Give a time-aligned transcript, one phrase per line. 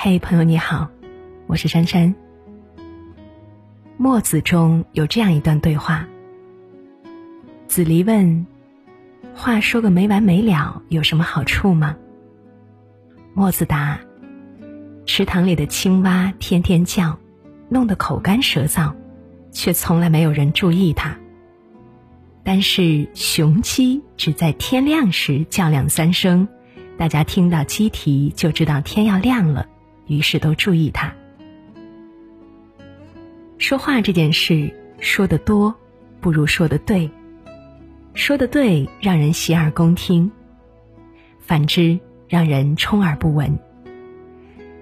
[0.00, 0.88] 嘿，朋友你好，
[1.48, 2.14] 我是珊珊。
[3.96, 6.06] 墨子中有这样一段对话：
[7.66, 8.46] 子离问，
[9.34, 11.96] 话说个没完没了，有什么好处吗？
[13.34, 13.98] 墨子答：
[15.04, 17.18] 池塘里的青蛙天天叫，
[17.68, 18.94] 弄得口干舌燥，
[19.50, 21.18] 却从来没有人注意它。
[22.44, 26.46] 但是雄鸡只在天亮时叫两三声，
[26.96, 29.66] 大家听到鸡啼就知道天要亮了。
[30.08, 31.14] 于是都注意他。
[33.58, 35.74] 说话这件事，说的多
[36.20, 37.08] 不如说的对。
[38.14, 40.28] 说的对，让人洗耳恭听；
[41.38, 43.56] 反之，让人充耳不闻。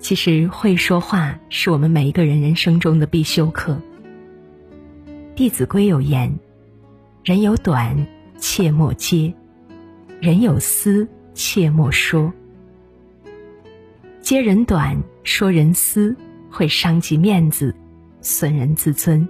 [0.00, 3.80] 其实，会说话是我们每一个人人生中的必修课。
[5.36, 6.34] 《弟子规》有言
[7.22, 8.06] ：“人有短，
[8.38, 9.32] 切莫揭；
[10.20, 12.32] 人有私，切莫说。”
[14.22, 16.16] 揭人短，说人私，
[16.50, 17.74] 会伤及面子，
[18.20, 19.28] 损人自尊。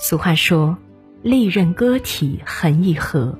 [0.00, 0.76] 俗话说
[1.22, 3.38] ：“利刃割体恨易合，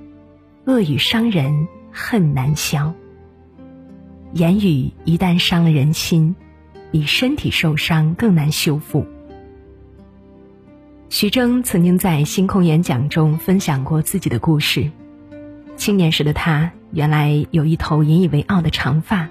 [0.65, 2.93] 恶语伤人恨难消。”
[4.33, 6.35] 言语一旦伤了人心，
[6.91, 9.07] 比身体受伤更难修复。
[11.09, 14.91] 徐峥曾经在星空演讲中分享过自己的故事：
[15.77, 19.29] 青年时的他，原来有一头引以为傲的长发。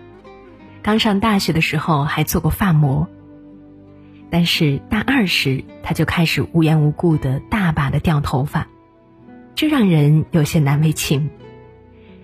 [0.81, 3.08] 刚上大学的时候还做过发模，
[4.30, 8.67] 但是大二时他就开始无缘无故的大把的掉头发，
[9.55, 11.30] 这让人有些难为情。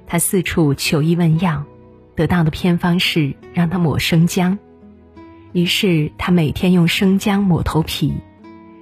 [0.07, 1.63] 他四处求医问药，
[2.15, 4.57] 得到的偏方是让他抹生姜，
[5.51, 8.13] 于是他每天用生姜抹头皮，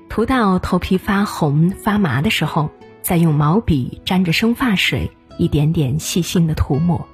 [0.09, 2.69] 涂到头皮发红发麻的时候，
[3.01, 7.07] 再用毛笔沾着生发水一点点细心的涂抹。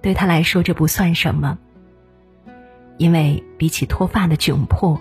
[0.00, 1.58] 对他来说，这不算什么，
[2.96, 5.00] 因为比起脱发的窘迫，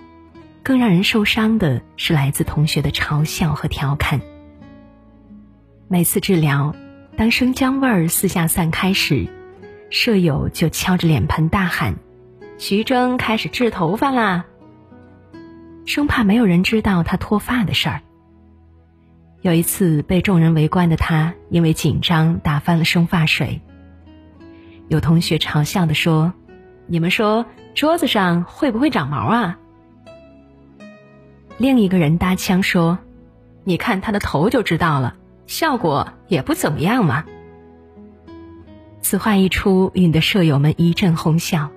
[0.63, 4.19] 更让人受伤的是来自同学的嘲笑和调侃。
[5.88, 6.75] 每次治疗，
[7.16, 9.28] 当生姜味儿四下散开时，
[9.90, 11.96] 舍友就敲着脸盆大喊
[12.57, 14.46] ：“徐峥开始治头发啦！”
[15.86, 18.02] 生怕没有人知道他脱发的事儿。
[19.41, 23.62] 有一次被众人围观的他，因为紧张打翻了生发水。
[24.88, 26.34] 有同学嘲笑的说
[26.88, 29.59] ：“你们说桌子上会不会长毛啊？”
[31.58, 33.00] 另一个人搭腔说
[33.66, 35.16] ：“你看他的头就知道了，
[35.46, 37.25] 效果也不怎么样嘛。”
[39.02, 41.69] 此话一出，引得舍友们一阵哄笑。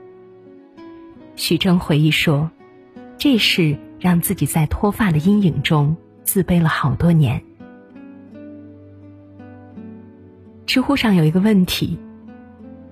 [1.36, 2.50] 徐峥回忆说
[3.16, 7.42] ：“这事让自己在脱发的阴影中自卑了好多年。”
[10.66, 11.98] 知乎上有一个问题。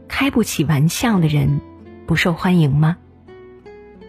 [0.08, 1.60] 开不起玩笑的人，
[2.06, 2.96] 不受欢迎吗？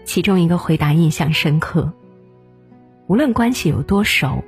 [0.05, 1.93] 其中一个回答印象深刻。
[3.07, 4.43] 无论关系有多熟，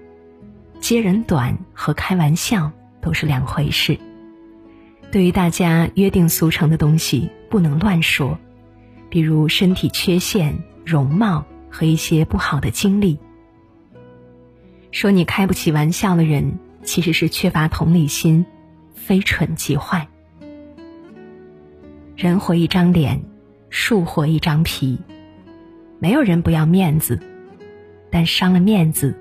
[0.80, 4.00] 揭人短和开玩笑都是两回事。
[5.12, 8.40] 对于大家约定俗成的东西，不能乱说，
[9.10, 13.20] 比如身体缺陷、容貌和一些不好的经历。
[14.92, 18.46] 说你开不起玩笑的人，其实是缺乏同理心，
[18.96, 20.08] 非蠢即坏。
[22.22, 23.24] 人活一张脸，
[23.72, 25.00] 树活一张皮。
[25.98, 27.20] 没有人不要面子，
[28.12, 29.18] 但伤了面子，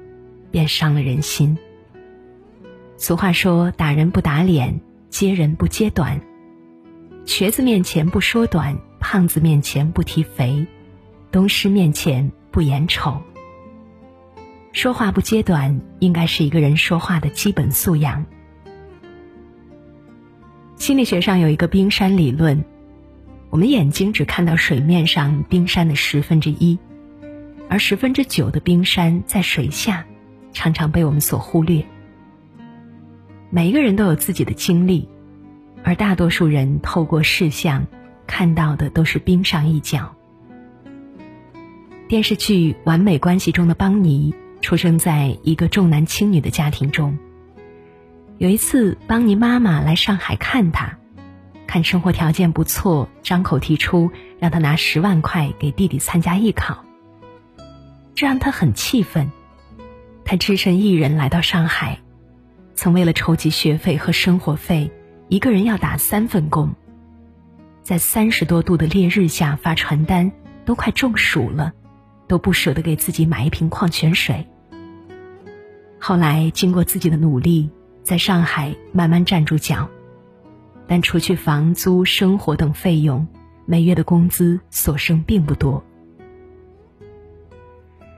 [0.51, 1.57] 便伤了人心。
[2.99, 6.21] 俗话说：“打人不打脸，揭人不揭短。
[7.25, 10.67] 瘸子面前不说短，胖子面前不提肥，
[11.33, 13.19] 东施面前不言丑。”
[14.73, 18.27] 说话不揭短，应该是一个人说话的基本素养。
[20.77, 22.63] 心理学上有一个冰山理论。
[23.51, 26.79] 我们眼睛只看到水面上冰山的十分之一，
[27.69, 30.05] 而十分之九的冰山在水下，
[30.53, 31.85] 常常被我们所忽略。
[33.51, 35.09] 每一个人都有自己的经历，
[35.83, 37.85] 而大多数人透过视像
[38.25, 40.15] 看到的都是冰上一角。
[42.07, 47.19] 电视剧《完美关系》中的邦尼出生在一个重男轻女的家庭中。
[48.39, 51.00] 有一次，邦尼妈妈来上海看他。
[51.71, 56.85] 看生活条件不错，张口提出让他拿十万块给弟弟参加艺考，
[58.17, 59.31] 这让他很气愤。
[60.25, 62.01] 他只身一人来到上海，
[62.75, 64.91] 曾为了筹集学费和生活费，
[65.29, 66.75] 一个人要打三份工，
[67.85, 70.33] 在三十多度的烈日下发传单，
[70.65, 71.73] 都快中暑了，
[72.27, 74.45] 都不舍得给自己买一瓶矿泉水。
[76.01, 77.71] 后来经过自己的努力，
[78.03, 79.89] 在上海慢慢站住脚。
[80.91, 83.29] 但除去房租、生活等费用，
[83.65, 85.85] 每月的工资所剩并不多。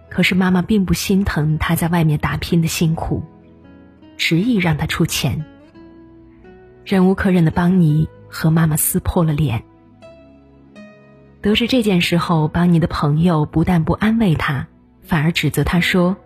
[0.08, 3.22] 可是妈妈并不心疼他在外面打拼的辛苦，
[4.16, 5.44] 执意让他出钱。
[6.82, 9.62] 忍无可忍的邦尼和妈妈撕破了脸。
[11.42, 14.66] 得知这件事后，邦尼的朋友不但不安慰他，
[15.02, 16.16] 反而指责他说：“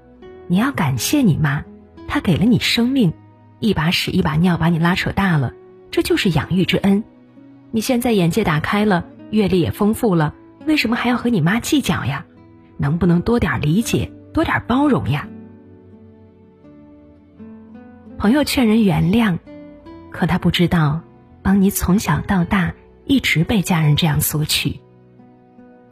[0.46, 1.64] 你要感谢你妈，
[2.06, 3.12] 她给了你生命，
[3.58, 5.52] 一把屎一把尿把你拉扯大了，
[5.90, 7.02] 这就是养育之恩。
[7.70, 10.34] 你现在眼界打开了，阅历也丰富了，
[10.66, 12.24] 为什么还要和你妈计较呀？
[12.78, 15.26] 能不能多点理解，多点包容呀？”
[18.18, 19.38] 朋友劝人原谅，
[20.10, 21.00] 可他不知道，
[21.42, 22.74] 邦尼从小到大
[23.04, 24.80] 一直被家人这样索取。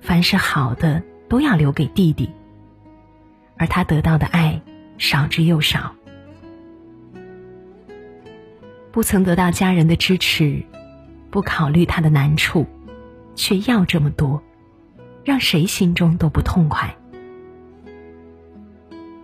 [0.00, 2.30] 凡是好的都要留给弟弟，
[3.56, 4.60] 而他得到的爱
[4.98, 5.94] 少之又少。
[8.94, 10.62] 不曾得到家人的支持，
[11.28, 12.64] 不考虑他的难处，
[13.34, 14.40] 却要这么多，
[15.24, 16.94] 让谁心中都不痛快。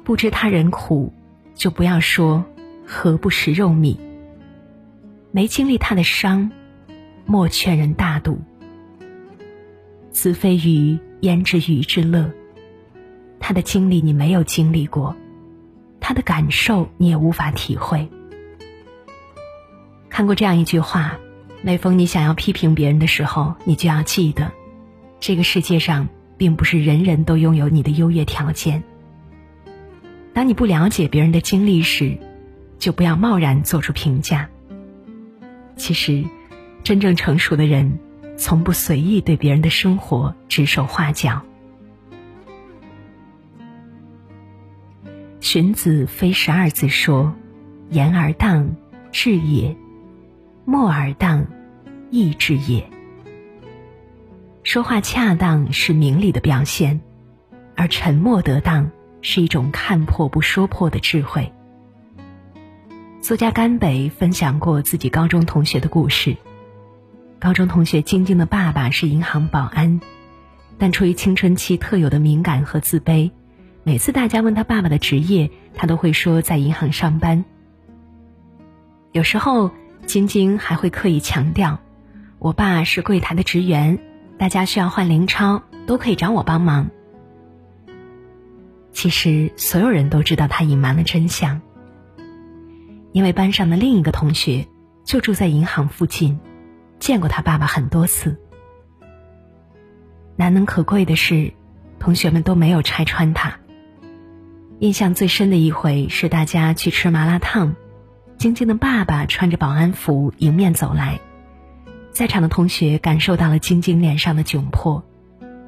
[0.02, 1.12] 不知他人苦，
[1.54, 2.44] 就不要说
[2.84, 3.96] 何不食肉糜。
[5.30, 6.50] 没经历他的伤，
[7.24, 8.40] 莫劝人大度。
[10.10, 12.28] 子非鱼，焉知鱼之乐？
[13.38, 15.14] 他的经历你没有经历过，
[16.00, 18.08] 他的感受你也无法体会。
[20.10, 21.16] 看过这样一句话：
[21.62, 24.52] 每逢你想要批评别人的时候，你就要记得，
[25.20, 28.82] 这个世界上并不是人人都拥有你的优越条件。
[30.34, 32.18] 当你不了解别人的经历时，
[32.78, 34.50] 就不要贸然做出评价。
[35.76, 36.24] 其实，
[36.84, 37.98] 真正成熟的人。
[38.40, 41.42] 从不随意对别人的生活指手画脚。
[45.40, 47.34] 荀子非十二字说
[47.92, 48.74] ：“言而当，
[49.12, 49.76] 智也；
[50.70, 51.48] 默而当，
[52.10, 52.88] 义智也。”
[54.62, 57.00] 说话恰当是明理的表现，
[57.74, 61.52] 而沉默得当是一种看破不说破的智慧。
[63.20, 66.36] 作家甘北分享过自己高中同学的故事。
[67.40, 70.00] 高中同学晶晶的爸爸是银行保安，
[70.78, 73.32] 但出于青春期特有的敏感和自卑，
[73.82, 77.44] 每次大家问他爸爸的职业，他都会说在银行上班。
[79.10, 79.72] 有时候，
[80.06, 81.78] 晶晶还会刻意强调
[82.38, 83.98] ：“我爸是柜台的职员，
[84.38, 86.90] 大家需要换零钞都可以找我帮忙。”
[88.92, 91.60] 其实，所有人都知道他隐瞒了真相，
[93.12, 94.66] 因为班上的另一个同学
[95.04, 96.40] 就住在银行附近。
[96.98, 98.38] 见过他爸爸很多次。
[100.36, 101.52] 难能可贵的是，
[101.98, 103.58] 同学们都没有拆穿他。
[104.80, 107.74] 印象最深的一回是大家去吃麻辣烫，
[108.40, 111.20] 晶晶的爸爸穿着保安服迎面走来，
[112.10, 115.04] 在场的同学感受到了晶晶脸上的窘迫，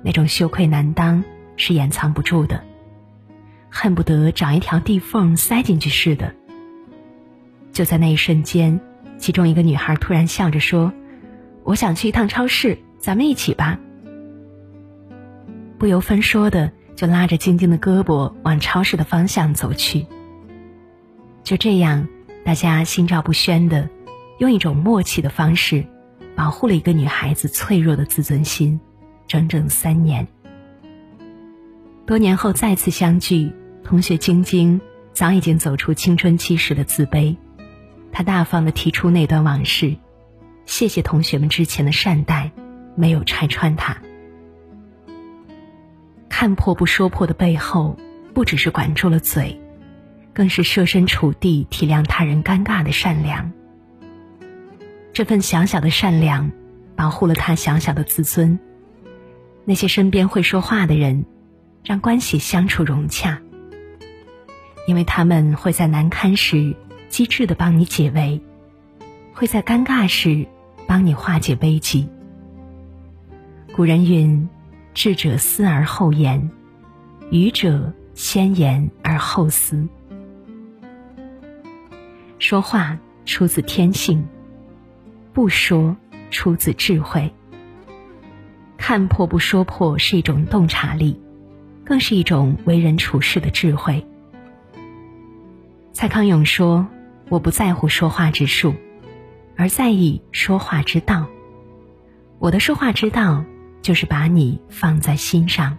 [0.02, 1.22] 那种羞愧难当
[1.58, 2.64] 是掩藏不住的，
[3.68, 6.34] 恨不得找一条地缝塞进去似的。
[7.74, 8.80] 就在那一瞬间，
[9.18, 10.94] 其中一个女孩突然笑着说。
[11.64, 13.78] 我想去一趟超市，咱们一起吧。
[15.78, 20.06] 不由分说的就拉着晶晶的胳膊往超市的方向走去。
[21.44, 22.08] 就这样，
[22.44, 23.88] 大家心照不宣的，
[24.38, 25.86] 用一种默契的方式，
[26.34, 28.80] 保护了一个女孩子脆弱的自尊心，
[29.28, 30.26] 整整三年。
[32.04, 33.52] 多年后再次相聚，
[33.84, 34.80] 同学晶晶
[35.12, 37.36] 早已经走出青春期时的自卑，
[38.10, 39.96] 她大方的提出那段往事。
[40.66, 42.50] 谢谢同学们之前的善待，
[42.96, 43.96] 没有拆穿她。
[46.28, 47.96] 看破不说破的背后，
[48.34, 49.61] 不只是管住了嘴，
[50.32, 53.52] 更是设身处地体谅他人尴尬的善良。
[55.12, 56.50] 这份小小的善良，
[56.96, 58.58] 保护了他小小的自尊。
[59.64, 61.24] 那些身边会说话的人，
[61.84, 63.40] 让关系相处融洽，
[64.88, 66.74] 因为他们会在难堪时
[67.08, 68.42] 机智的帮你解围。
[69.34, 70.46] 会在尴尬时
[70.86, 72.08] 帮你化解危机。
[73.74, 74.48] 古人云
[74.92, 76.50] ：“智者思而后言，
[77.30, 79.88] 愚者先言而后思。”
[82.42, 84.26] 说话出自天性，
[85.32, 85.96] 不说
[86.32, 87.32] 出自智慧。
[88.76, 91.20] 看破不说破是一种洞察力，
[91.84, 94.04] 更是一种为人处事的智慧。
[95.92, 96.88] 蔡康永说
[97.30, 98.74] ：“我不在乎说话之术。”
[99.56, 101.28] 而在意说话之道。
[102.40, 103.44] 我的说话之道，
[103.82, 105.78] 就是把你放在心上。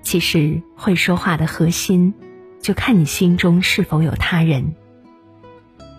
[0.00, 2.14] 其实，会说话的核心，
[2.62, 4.74] 就看你心中是否有他人。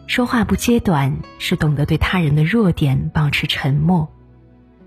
[0.07, 4.07] 说话不揭短，是懂得对他人的弱点保持沉默；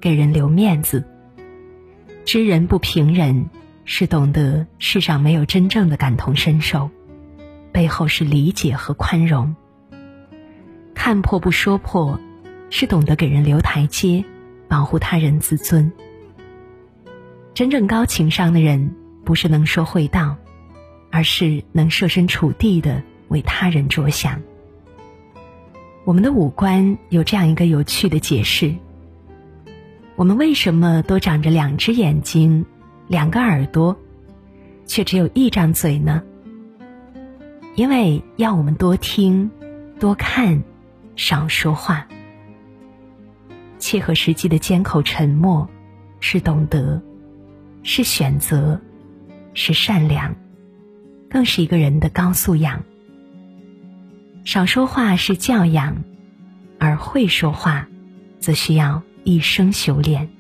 [0.01, 1.07] 给人留面子。
[2.25, 3.49] 知人不评人，
[3.85, 6.91] 是懂得世上没有真正的感同身受，
[7.73, 9.55] 背后是理解和宽容。
[10.95, 12.19] 看破不说破，
[12.71, 14.25] 是懂得给人留台阶，
[14.67, 15.93] 保护他人自尊。
[17.55, 20.37] 真正高情商的人，不是能说会道，
[21.11, 24.41] 而是能设身处地的为他人着想。
[26.05, 28.75] 我们的五官有这样一个有趣的解释：
[30.15, 32.65] 我们为什么都长着两只眼睛、
[33.09, 33.97] 两个耳朵，
[34.87, 36.23] 却只有一张嘴呢？
[37.75, 39.51] 因为要我们多听、
[39.99, 40.63] 多看。
[41.19, 42.07] 少说话，
[43.79, 45.67] 切合实际的缄口沉默，
[46.21, 47.01] 是懂得，
[47.83, 48.79] 是选择，
[49.55, 50.37] 是善良，
[51.37, 52.83] 更是一个人的高素养。
[54.47, 56.03] 少说话是教养，
[56.79, 57.89] 而会说话，
[58.41, 60.31] 则需要一生修炼。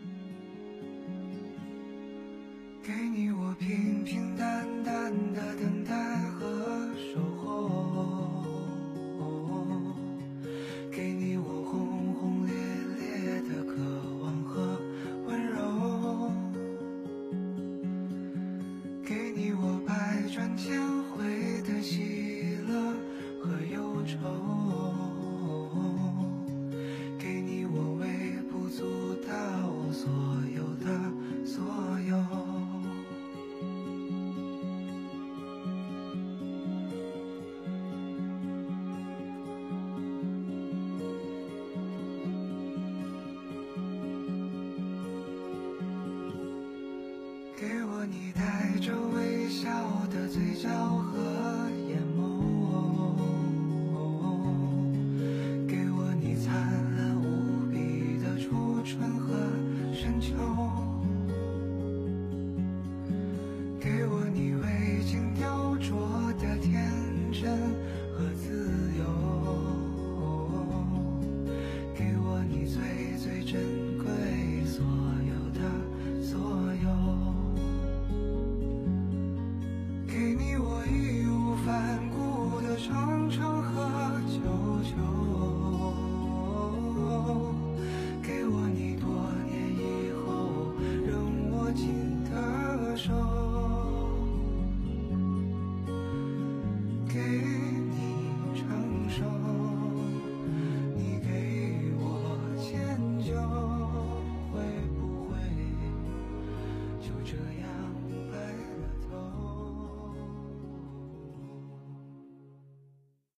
[50.26, 50.68] 嘴角
[51.12, 51.25] 和。